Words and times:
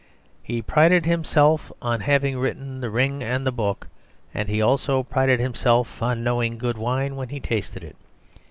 He 0.41 0.63
prided 0.63 1.05
himself 1.05 1.71
on 1.79 1.99
having 1.99 2.39
written 2.39 2.81
The 2.81 2.89
Ring 2.89 3.21
and 3.21 3.45
the 3.45 3.51
Book, 3.51 3.87
and 4.33 4.49
he 4.49 4.59
also 4.59 5.03
prided 5.03 5.39
himself 5.39 6.01
on 6.01 6.23
knowing 6.23 6.57
good 6.57 6.79
wine 6.79 7.15
when 7.15 7.29
he 7.29 7.39
tasted 7.39 7.83
it. 7.83 7.95